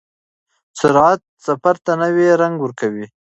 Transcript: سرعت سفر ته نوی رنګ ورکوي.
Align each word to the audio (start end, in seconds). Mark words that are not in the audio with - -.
سرعت 0.79 1.21
سفر 1.45 1.75
ته 1.85 1.91
نوی 2.03 2.27
رنګ 2.41 2.55
ورکوي. 2.59 3.05